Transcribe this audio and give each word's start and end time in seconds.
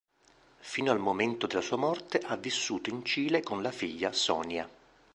Fino 0.61 0.91
al 0.91 0.97
momento 0.97 1.45
della 1.45 1.61
sua 1.61 1.77
morte, 1.77 2.17
ha 2.17 2.35
vissuto 2.35 2.89
in 2.89 3.05
Cile 3.05 3.43
con 3.43 3.61
la 3.61 3.69
figlia 3.71 4.11
Sonja. 4.11 4.67